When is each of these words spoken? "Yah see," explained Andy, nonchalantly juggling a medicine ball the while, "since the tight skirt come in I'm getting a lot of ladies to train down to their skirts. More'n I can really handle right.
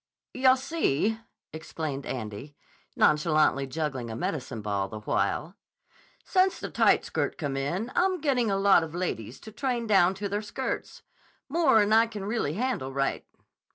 "Yah 0.33 0.55
see," 0.55 1.19
explained 1.53 2.07
Andy, 2.07 2.55
nonchalantly 2.95 3.67
juggling 3.67 4.09
a 4.09 4.15
medicine 4.15 4.59
ball 4.63 4.87
the 4.89 5.01
while, 5.01 5.55
"since 6.25 6.59
the 6.59 6.71
tight 6.71 7.05
skirt 7.05 7.37
come 7.37 7.55
in 7.55 7.91
I'm 7.95 8.19
getting 8.19 8.49
a 8.49 8.57
lot 8.57 8.81
of 8.81 8.95
ladies 8.95 9.39
to 9.41 9.51
train 9.51 9.85
down 9.85 10.15
to 10.15 10.27
their 10.27 10.41
skirts. 10.41 11.03
More'n 11.49 11.93
I 11.93 12.07
can 12.07 12.25
really 12.25 12.53
handle 12.53 12.91
right. 12.91 13.27